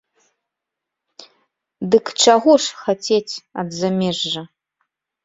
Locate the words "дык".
1.95-2.05